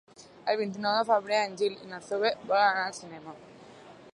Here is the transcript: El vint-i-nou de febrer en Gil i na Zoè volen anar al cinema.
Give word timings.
El 0.53 0.55
vint-i-nou 0.61 0.95
de 0.99 1.03
febrer 1.09 1.41
en 1.49 1.53
Gil 1.61 1.75
i 1.83 1.91
na 1.91 1.99
Zoè 2.07 2.33
volen 2.53 2.65
anar 2.71 2.87
al 2.89 2.99
cinema. 3.03 3.37